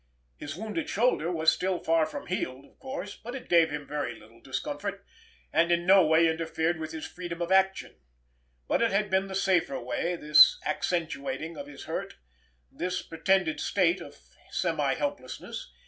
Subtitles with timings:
[0.35, 4.17] His wounded shoulder was still far from healed of course, but it gave him very
[4.19, 5.05] little discomfort,
[5.53, 9.79] and in no way interfered with his freedom of action—but it had been the safer
[9.79, 12.15] way, this accentuating of his hurt,
[12.71, 14.17] this pretended state of
[14.49, 15.71] semi helplessness.